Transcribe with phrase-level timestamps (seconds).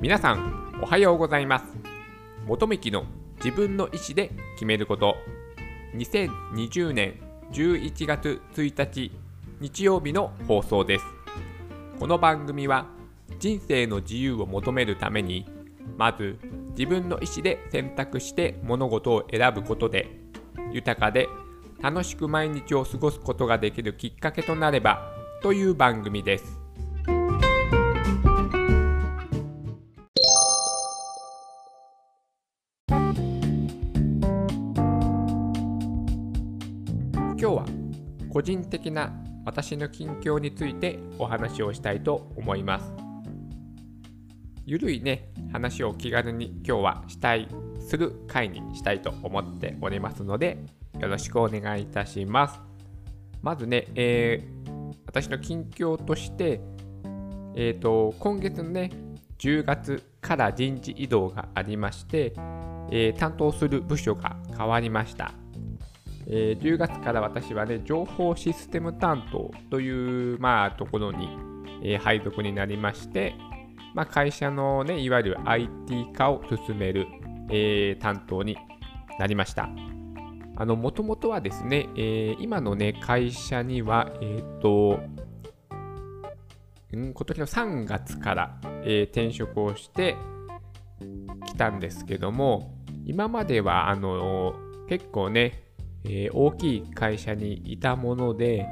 [0.00, 1.66] 皆さんおはようございます。
[2.46, 3.04] 元めきの
[3.44, 5.14] 自分の意思で決めること。
[5.94, 7.20] 2020年
[7.52, 9.12] 11月1日
[9.60, 11.04] 日曜日の放送です。
[11.98, 12.86] この番組は
[13.38, 15.46] 人生の自由を求めるために
[15.98, 16.38] まず
[16.70, 20.08] 自分の意思で選択して物事を選ぶことで
[20.72, 21.28] 豊かで
[21.82, 25.12] 楽しく毎日を過ごすことができるきっかけとなれば
[25.42, 26.59] という番組です。
[38.50, 39.12] 人的な
[39.44, 42.92] 私の近況についてお話をしたいと思います。
[44.66, 47.48] ゆるいね話を気軽に今日はしたい
[47.80, 50.58] する回にしたいと思っておりますので
[50.98, 52.60] よろしくお願いいたします。
[53.40, 56.60] まずね、えー、私の近況として
[57.54, 58.90] えっ、ー、と今月のね
[59.38, 62.34] 10月から人事異動がありまして、
[62.90, 65.32] えー、担当する部署が変わりました。
[66.32, 71.28] えー、10月から私はね、情報システム担当という、まあ、ところに、
[71.82, 73.34] えー、配属になりまして、
[73.94, 77.08] まあ、会社のね、いわゆる IT 化を進める、
[77.50, 78.56] えー、担当に
[79.18, 79.68] なりました。
[80.54, 85.00] あの、もともとはですね、え、今のね、会社には、えっ、ー、と、
[86.96, 90.16] ん、今年の3月から、え、転職をして
[91.46, 92.74] きたんですけども、
[93.06, 94.54] 今までは、あの、
[94.88, 95.69] 結構ね、
[96.04, 98.66] えー、大きい会社にいたもので、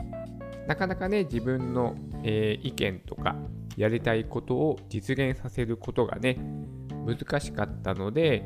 [0.67, 3.37] なかなかね、自分の、えー、意見とか、
[3.77, 6.39] やりたいことを実現させることがね、
[7.07, 8.45] 難しかったので、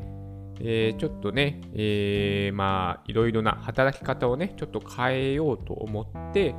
[0.60, 6.54] えー、ちょっとね、えー、まあ、いろいろな働き方をね、ちょっと変えようと思って、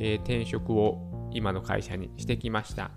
[0.00, 2.90] え、転職を今の会社にしてきました。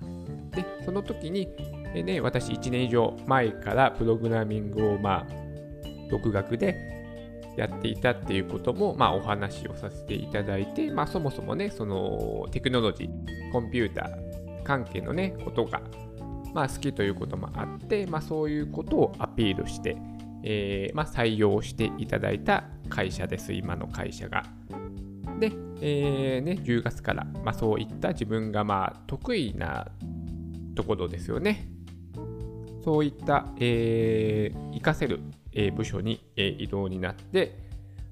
[0.51, 1.47] で、その時に、
[1.95, 5.27] え、ね、私1年以上前からプログラミングを、まあ、
[6.09, 6.90] 独学で
[7.57, 15.81] やっていたっていうことも、まあ、お話をさせていただいて、まあ、そもそもね、そのテクノロジー、コンピューター関係のね、ことが、
[16.53, 19.97] まあ、好きということもあって、まあ、そういうことをアピールして、
[20.43, 24.43] えー、まあ、採用していただいた会社です、今の会社が。
[25.39, 25.51] で、
[25.81, 29.87] えー、ね、10月から、まあ、そういった自分がまあ得意な
[30.75, 31.67] ところですよね。
[32.83, 35.19] そういった、えー、活かせる
[35.53, 37.57] え部署に、え移動になって、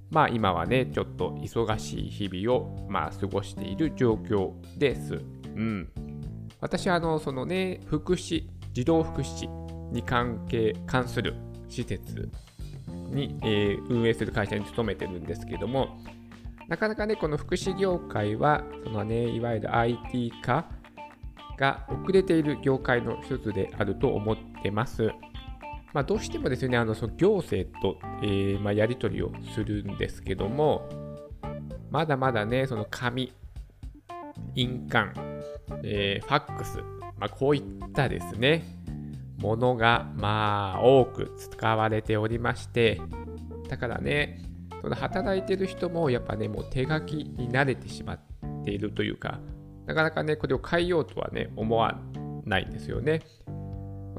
[0.09, 5.21] まあ今はね、ちょっと忙しい日々を、まあ、過ごしている状況です。
[5.55, 5.89] うん。
[6.61, 9.47] 私はあの、そのね、福祉、児童福祉
[9.91, 11.35] に関係、関する
[11.67, 12.29] 施設
[13.11, 15.99] に、えー、運営する会社に勤めてるんですけども、
[16.67, 20.65] なかなかね、この福祉業界は、そのね、いわゆる IT 化
[21.57, 25.11] が遅れている業界の一つであると思ってます。
[25.93, 30.87] まあ、どうしてもですね、あのその行政と、えー、まあ、やり取りをするんですけども、
[31.89, 33.33] まだまだね、その紙、
[34.55, 35.11] 印鑑、
[35.83, 36.77] えー、ファックス、
[37.17, 38.63] まあ、こういったですね、
[39.41, 43.01] ものがまあ多く使われておりまして、
[43.67, 44.41] だからね、
[44.81, 48.19] その働いてる人もやっぱね、もう手書きに慣れてしまっ
[48.63, 49.39] ているというか、
[49.85, 51.99] なかなかね、これを変えようとはね、思わ
[52.45, 53.21] ないんですよね。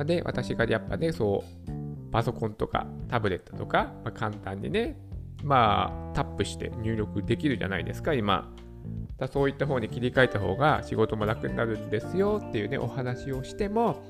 [0.04, 4.96] で、私がやっぱね、そう、パソコンとかタブレットとか、まあ、簡単にね、
[5.42, 8.52] まあ、タップして入力できるじゃないですか、今。
[9.18, 14.02] だそういった方に切り替えた方が仕事も楽になるんですよっていうね、お話をしても、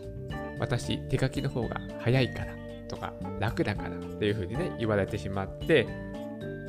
[0.58, 2.54] 私、手書きの方が早いから
[2.88, 5.86] とか、楽だからっていう風にね、言われてしまって、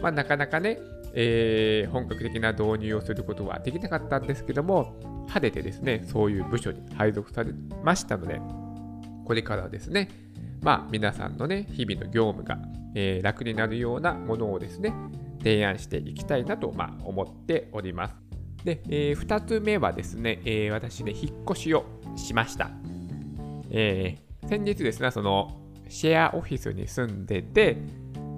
[0.02, 0.80] まあ、なかなかね、
[1.14, 4.96] えー、本格的な導入をすることはできなかったんですけども、
[5.28, 7.52] 晴れてですね、そういう部署に配属され
[7.84, 8.42] ましたので、
[9.32, 10.10] これからですね、
[10.62, 12.58] まあ、皆さんのね、日々の業務が、
[12.96, 14.94] えー、楽になるようなものをですね、
[15.40, 18.16] 提案していきたいなと、まあ、思っております。
[18.66, 21.86] で、えー、2つ目はですね、えー、私ね、引っ越しを
[22.18, 22.72] しました。
[23.70, 27.78] えー、先日ですね、その、シェアオフィスに住んでて、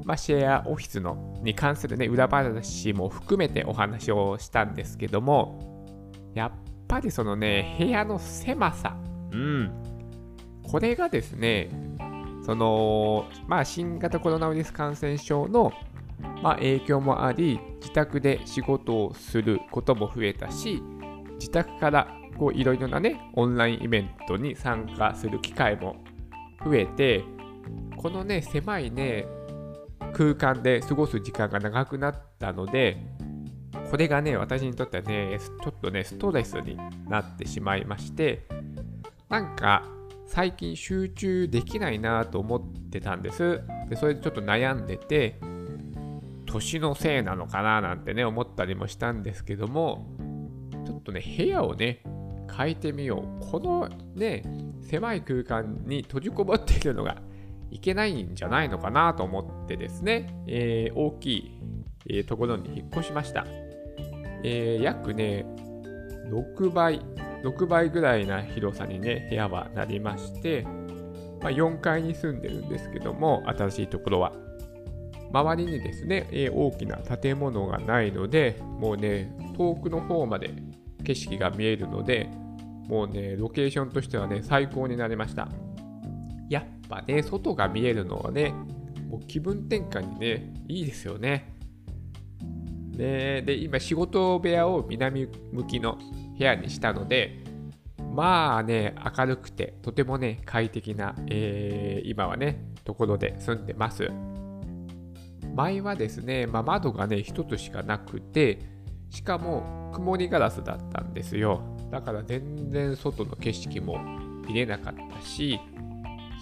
[0.05, 5.89] まあ、シェアオフィスのに関するね、裏話も含めてお話をしたんですけども、
[6.35, 6.51] やっ
[6.87, 8.95] ぱりそのね、部屋の狭さ、
[9.31, 9.82] うん、
[10.63, 11.69] これがですね、
[12.45, 15.71] その、まあ、新型コロナウイルス感染症の、
[16.41, 20.81] まあ、影響もあり、自宅で仕事をすることも増えたし、
[21.39, 22.07] 自宅から
[22.37, 26.03] こういろいろなね、オンラインイベントに参加する機会も
[26.65, 27.23] 増えて、
[27.97, 29.25] このね、狭いね、
[30.13, 32.97] 空間で過ごす時間が長くなったので、
[33.89, 36.77] これがね、私にとってはね、ちょっとね、ストレスに
[37.07, 38.47] なってしまいまして、
[39.29, 39.83] なんか、
[40.33, 43.61] 最近集中できないなと思ってたんです。
[43.87, 45.39] でそれでちょっと悩んでて
[46.47, 50.07] 年のせいなのかななんてね思ったりもしたんですけども
[50.87, 52.01] ちょっとね部屋をね
[52.57, 53.51] 変えてみよう。
[53.51, 54.41] このね
[54.81, 57.21] 狭い空間に閉じこもっているのが
[57.69, 61.61] いけないんじゃないのかなと思ってですね、えー、大きい、
[62.09, 63.45] えー、ところに引っ越しました、
[64.43, 65.45] えー、約ね
[66.31, 67.01] 6倍
[67.43, 70.63] 6倍ぐらいな広さにね部屋はなりまして、
[71.41, 74.33] まあ、4階に住んでるんですけども新しいところは
[75.33, 80.51] 周りにですね、え、大きな建物がないので、もうね、遠くの方まで
[81.03, 82.29] 景色が見えるので、
[82.87, 85.49] もうね、ロケーションとしてはね、最高になりました。
[86.49, 88.53] やっぱね、外が見えるのはね、
[89.09, 91.51] もう気分転換にね、いいですよね。
[92.91, 95.97] で、で今、仕事部屋を南向きの
[96.43, 97.41] 部屋にしたので、
[98.13, 104.11] まあね、明るくて、とてもね、快適な、えー、今はね、ところで住んでます。
[105.55, 108.59] 前はですね、まあ、窓がね、1つしかなくて、
[109.09, 111.61] しかも曇りガラスだったんですよ。
[111.91, 113.99] だから全然外の景色も
[114.45, 115.59] 見れなかったし、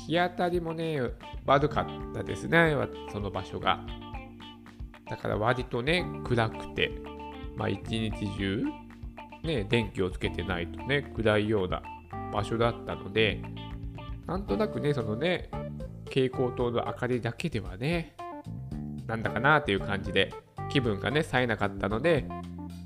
[0.08, 1.00] 日当たりもね、
[1.46, 2.76] 悪かったですね、
[3.12, 3.86] その場所が。
[5.08, 6.92] だから割とね、暗くて、
[7.56, 8.66] まあ一日中、
[9.44, 11.82] ね、電気をつけてないとね、暗いような
[12.34, 13.42] 場所だったので、
[14.28, 15.50] なんとなくね、そのね、
[16.06, 18.16] 蛍光灯の明かりだけではね、
[19.12, 20.34] なんだかなっていう感じで
[20.70, 22.26] 気分がね冴えなかったので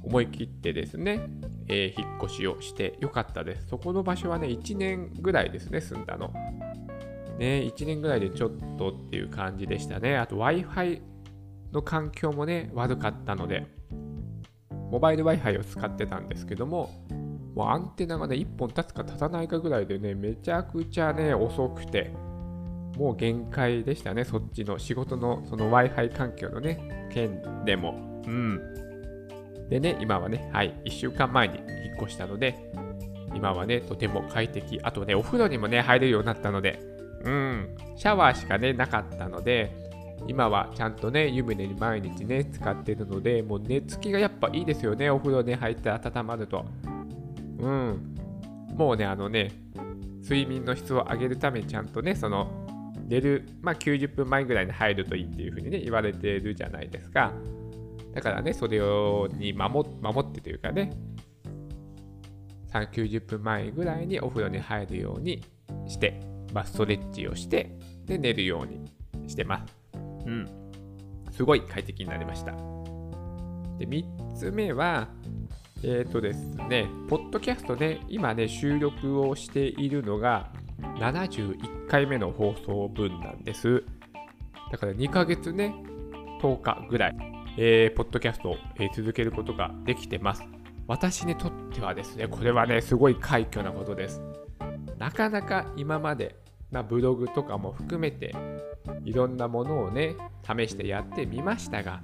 [0.04, 1.22] 思い切ってですね、
[1.68, 3.68] えー、引っ越しをしてよかったです。
[3.68, 6.34] そこの場所はね1年ぐらいですね住んだの。
[7.38, 10.18] ね1年ぐらいでちょっとっていう感じでしたね。
[10.18, 11.02] あと Wi-Fi
[11.74, 13.68] の環境もね悪かったので
[14.91, 16.91] モバイル Wi-Fi を使ってたんですけども
[17.55, 22.11] もうアンテナがね1本立つか立たないかぐらいでねめちゃくちゃね遅くて
[22.97, 28.21] もう限界でしたね、そっちの仕事のその Wi-Fi 環境のね、件でも。
[28.25, 28.59] うん。
[29.69, 31.65] でね、今はね、はい、1週間前に引っ
[32.03, 32.55] 越したので、
[33.33, 34.79] 今はね、とても快適。
[34.81, 36.79] あとね、お風呂にもね、入れるようになったので、
[37.23, 39.75] うん、シャワーしかね、なかったので、
[40.27, 46.65] 今はちゃんとね、湯船に毎日ね、使ってるので、もう寝つきがやっぱいいですよね、お風呂に入って温まると。
[47.59, 48.15] うん。
[48.75, 49.51] もうね、あのね、
[50.21, 52.50] 睡眠の質を上げるためにちゃんとね、その
[53.07, 57.31] 寝る、まあ、90分前ぐらいに入るといいっていうふうにね、言われてるじゃないですか。
[58.13, 60.91] だからね、それをに守守ってというかね、
[62.73, 65.44] 90分前ぐらいにお風呂に入るように
[65.88, 66.19] して、
[66.53, 68.91] まあ、ストレッチをして、で、寝るように
[69.27, 69.84] してます。
[70.25, 70.50] うん。
[71.31, 72.51] すごい快適になりました。
[73.77, 75.10] で、3つ目は、
[75.83, 76.39] えっ、ー、とです
[76.69, 80.51] ね、ポッドキャストで、今ね、収録をしているのが、
[80.98, 83.83] 71回目の放送分なんです。
[84.72, 85.75] だから2ヶ月ね、
[86.42, 87.18] 10日ぐらい、
[87.57, 90.44] えー、ポッドキャストを、えー、続けることができてます。
[90.88, 94.21] 私にとってはですね、これはね、すごい快挙なことです。
[94.98, 96.36] なかなか今まで、
[96.71, 98.35] まあ、ブログとかも含めて、
[99.03, 102.01] いろんなものをね、試してやってみましたが、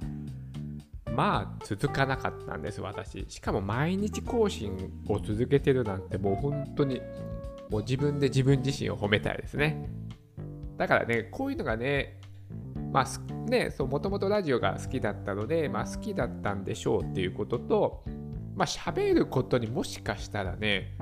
[1.14, 3.24] まあ続かなかったんです、私。
[3.28, 7.00] しかも毎日更新を続けてるなんてもう本当に
[7.70, 9.90] もう自分で自分自身を褒めたいですね。
[10.78, 12.18] だからね、こういうのがね、
[12.92, 18.04] まあね、そう、もともとラジオが好きだったので、まあ好きだったんでしょうっていうことと、
[18.54, 20.96] まあ喋ることにもしかしたらね、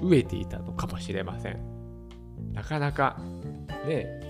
[0.00, 1.71] 飢えていたのかもしれません。
[2.52, 3.20] なかなか
[3.86, 4.20] ね、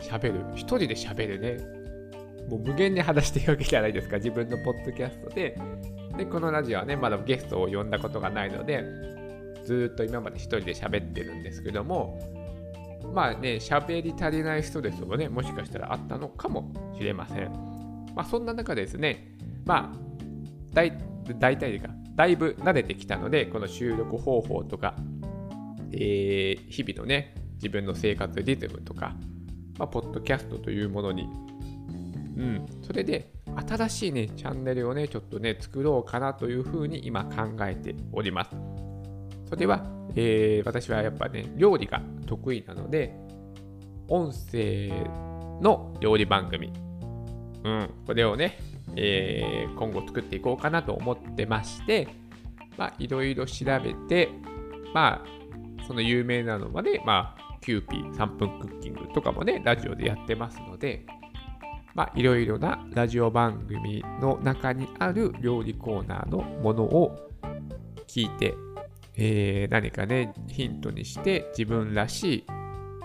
[0.00, 1.58] 喋る、一人で喋るね、
[2.48, 5.58] もう無限に話してるわけじゃないですか、自分のポッドキャストで。
[6.16, 8.84] で、このラジオはね、まだゲストを呼んだことがないので、
[9.64, 12.18] ずっと今まで一人で喋ってるんですけども、
[13.12, 17.52] まあね、喋り足りないストレスもね、もしかしたらあったのかもしれません。
[18.14, 19.98] まあそんな中ですね、まあ、
[20.72, 20.92] 大
[21.38, 24.94] 大体か、だいぶ慣れてきたので、この収録方法とか、
[25.94, 29.14] えー、日々のね、自分の生活リズムとか、
[29.78, 31.28] まあ、ポッドキャストというものに、
[32.36, 33.32] うん、それで
[33.68, 38.50] 新しいね、チャンネルをね、ちょっとね、作ろうかなというふうに今考えております。
[39.48, 39.86] それは、
[40.16, 43.14] えー、私はやっぱね、料理が得意なので、
[44.08, 44.90] 音声
[45.60, 46.72] の料理番組、
[47.64, 48.58] うん、これをね、
[48.96, 52.08] えー、今後作っていこうかなと思ってまして、
[52.76, 54.28] まあ、いろいろ調べて、
[54.92, 55.43] まあ、
[55.86, 61.06] その有名なのまで、まあ、キューピー3分クッキングとかもね、ラジオでやってますので、
[61.94, 67.30] まあ、いろいろなラジオ番組の中にある料理コーナーのものを
[68.06, 68.54] 聞いて
[69.16, 72.44] えー、何かね、ヒントにして自分らしい、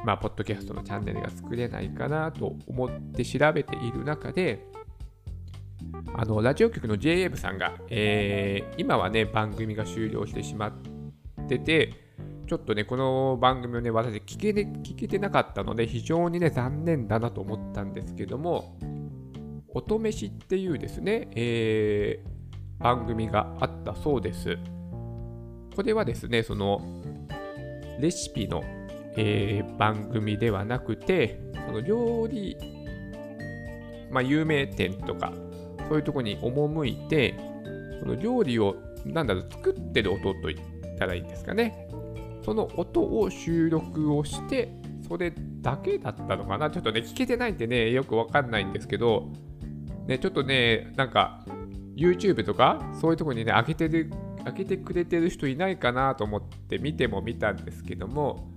[0.06, 4.66] まあ、ポッドキャストのチャンネルが作れないかなと思って調べている中で、
[6.16, 12.09] あの、ラジオ局の JA 部さんが、えー、今はね、番組が終了してしまってて、
[12.50, 18.76] ちょっとね、この番組をね、私聞け,、ね、聞けてなかったので、非常にね、残念だなと思ったんですけども、
[19.72, 24.58] 音飯っていうですね、えー、番組があったそうです。
[25.76, 26.82] これはですね、その、
[28.00, 28.64] レシピの、
[29.16, 32.58] えー、番組ではなくて、その料理、
[34.10, 35.34] まあ、有名店とか、
[35.88, 37.36] そういうとこに赴いて、
[38.00, 38.76] その料理を、
[39.06, 41.86] なんだろう、作ってる音と言ったらいいんですかね。
[42.44, 44.74] その音を収録をして、
[45.08, 46.70] それだけだったのかな？
[46.70, 49.30] ちょっとね、聞けてないんでね、よくわかんないんですけど、
[50.08, 51.44] ね、ちょっとね、なんか、
[51.96, 54.12] YouTube とか、そういうとこにね、開けてる、
[54.44, 58.50] 開けてくれてる人いないかなと思って見ても見たんですけども、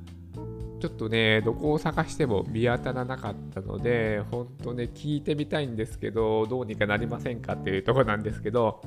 [0.81, 8.81] ちょっとね、どこを探しても見当たらなかったので、本当ね、聞いてみたいんですけど、どうにかなりませんかっていうとこなんですけど、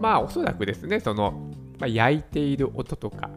[0.00, 3.30] まあ、おそらくですね、その、まあ、焼いている音とか、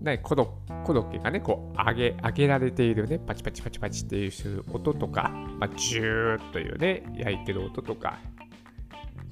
[0.00, 8.18] ね、コロコロッケがね、こう揚げ、揚げられているね、パチパチパチパチっていう音とか、まあ、ジューというね、焼いてる音とか、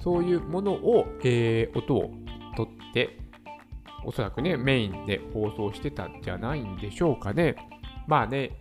[0.01, 2.11] そういうものを、えー、音を
[2.55, 3.17] 取って、
[4.05, 7.55] おそらくね、メインで放送してたんじゃないんでしょうかね。
[8.07, 8.51] まあね、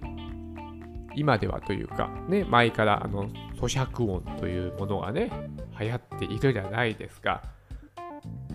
[1.14, 5.30] 今ではというか、ね、前からあの咀嚼音というものがね、
[5.78, 7.42] 流行っているじゃないですか。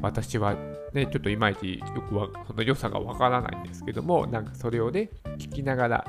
[0.02, 0.56] 私は
[0.94, 6.06] ね、ちょっといまいちよくその良さがわからないんですけども、なんかそれをね、聞きながら、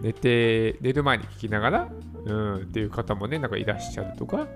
[0.00, 1.92] 寝て、寝る前に聞きながら、
[2.24, 4.46] うん、っていう方もね、なんかいらっしゃるとか、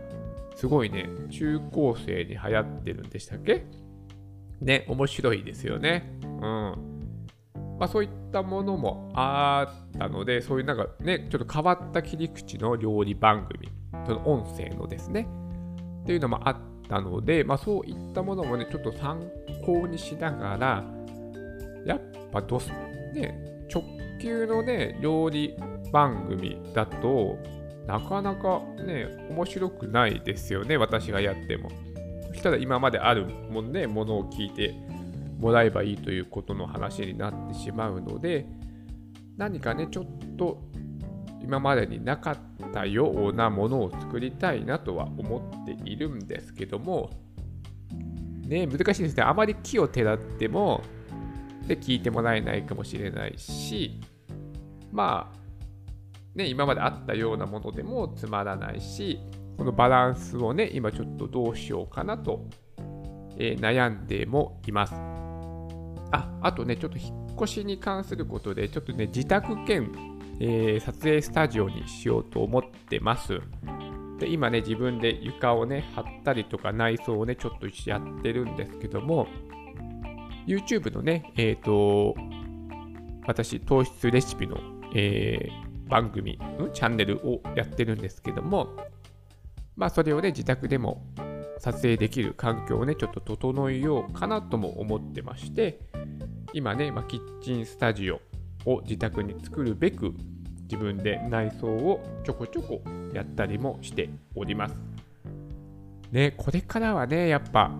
[0.56, 3.64] すごいね、中高生に流行ってるんでしたっけ？
[4.60, 6.18] ね、面白いですよね。
[6.24, 6.40] うん。
[7.78, 13.70] まあそういったものもあったので、そういうなんかね、ちょっと変わった切り口の料理番組、
[14.04, 15.28] その音声のですね、
[16.02, 16.56] っていうのもあっ
[16.88, 19.20] たので、まあ、そういったものもね、ちょっと参
[19.64, 20.84] 考にしながら、
[21.84, 22.00] やっ
[22.32, 22.70] ぱどす、
[23.14, 23.82] ね、直
[24.20, 25.56] 球のね、料理
[25.92, 27.38] 番組だと
[27.86, 31.70] なかなかね、面白くないですよね、私がやっても。
[32.28, 34.74] そしたら今まであるもんね、ものを聞いて
[35.38, 38.46] もらえばいいということの話になってしまうので、
[39.38, 40.60] 何かね、ちょっと
[41.40, 42.38] 今までになかっ
[42.72, 47.10] たようなものを作りたいなとは思っているんですけども、
[48.48, 49.22] ね、難しいですね。
[49.22, 50.82] あまり木をてらっても、
[51.66, 54.00] で、聞いてもらえないかもしれないし、
[54.90, 55.38] まあ、
[56.34, 59.20] ね、今まであったようなものでもつまらないし、
[59.56, 62.46] このバランスをね、今ちょっとどうしようかなと、
[63.36, 64.94] えー、悩んでもいます。
[66.10, 69.92] あ、あとね、ちょっと引っ越しに関することで、ちょっとね、自宅兼
[70.40, 73.40] えー、撮影スタジオにしようと思ってます。
[74.18, 79.28] で今ね、自分で床をね、貼ったりとか内装をね、ちょっとやってるんですけども、
[80.46, 82.14] YouTube のね、えっ、ー、と、
[83.26, 84.58] 私、糖質レシピの、
[84.94, 88.68] えー、番組の、チャンネルをやってるんですけども、
[89.76, 91.04] まあ、それをね、自宅でも
[91.58, 95.78] 撮影できる環境をね、ちょっと整えようかなとも思ってまして、
[96.54, 98.20] 今ね、まあ、キッチンスタジオ
[98.64, 100.14] を自宅に作るべく
[100.70, 102.82] 自分で内装をちょこちょこ
[103.14, 104.74] やったりもしております。
[106.12, 107.70] ね、これからはね、やっぱ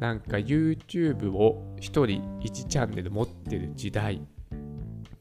[0.00, 2.04] なんか YouTube を1人
[2.40, 4.20] 1チャンネル持ってる時代、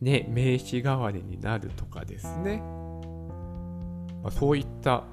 [0.02, 2.58] ね、名刺代わりになるとかですね。
[4.22, 5.04] まあ、そういった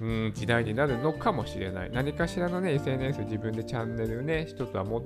[0.00, 1.90] うん時代になるのかもしれない。
[1.92, 5.02] 何かしらのね、SNS 自分でチャンネルね、一つは持っ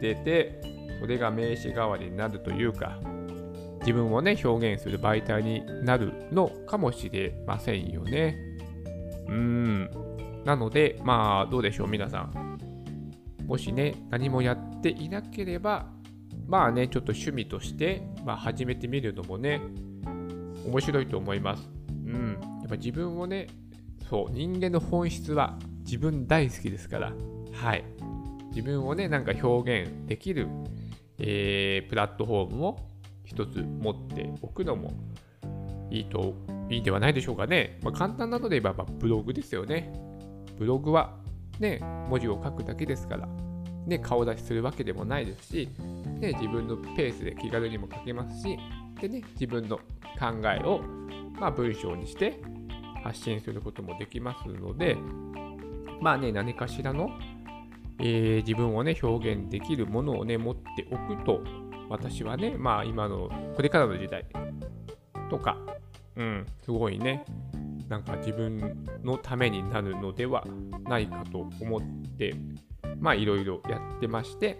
[0.00, 0.60] てて、
[1.00, 2.98] それが名刺代わりになるというか、
[3.84, 8.34] 自分をね、表現する媒体になるのかもしれませんよね。
[9.28, 9.90] うーん。
[10.46, 12.58] なので、まあ、どうでしょう、皆さん。
[13.46, 15.92] もしね、何もやっていなければ、
[16.46, 19.60] まあね、ちょっと趣味として、まあ、始めてみるのもね、
[20.66, 21.68] 面白いと思います。
[21.90, 22.38] うん。
[22.60, 23.48] やっぱ自分をね、
[24.08, 27.12] そう、人間の本質は自分大好きですから、
[27.52, 27.84] はい。
[28.50, 30.48] 自分をね、なんか表現できる、
[31.18, 32.93] えー、プラットフォームを
[33.24, 34.92] 一つ持っておくのも
[35.90, 36.34] いいと、
[36.70, 37.78] いいではないでしょうかね。
[37.82, 39.92] まあ、簡単なので言えば、ブログですよね。
[40.58, 41.16] ブログは
[41.60, 43.28] ね、文字を書くだけですから、
[43.86, 45.68] ね、顔出しするわけでもないですし、
[46.20, 48.58] ね、自分のペースで気軽にも書けますし、
[49.00, 49.82] でね、自分の考
[50.44, 50.80] えを、
[51.38, 52.40] まあ、文章にして
[53.02, 54.96] 発信することもできますので、
[56.00, 57.10] まあね、何かしらの、
[57.98, 61.42] えー、自分をね、表現できるものをね、持っておくと、
[61.88, 64.26] 私はね、まあ今の、これからの時代
[65.30, 65.56] とか、
[66.16, 67.24] うん、すごいね、
[67.88, 70.44] なんか自分のためになるのでは
[70.88, 71.80] ないかと思っ
[72.18, 72.34] て、
[72.98, 74.58] まあいろいろやってまして、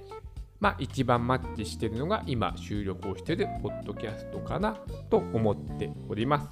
[0.61, 4.73] まあ一番マッチしてるのが今収録をしてるポッドキャストかな
[5.11, 6.49] と思っております。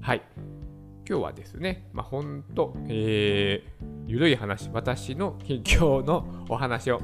[0.00, 0.22] はい。
[1.08, 7.00] 今日はですね、まあ本当、えー、ゆるい話、私の近況のお話を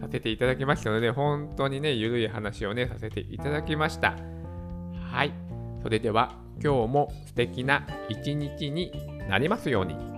[0.00, 4.16] させていただきましたので、本当にね、ゆるい話をね、させていただきました。
[5.10, 5.32] はい。
[5.82, 8.92] それでは、今日も素敵な一日に
[9.28, 10.15] なりますように。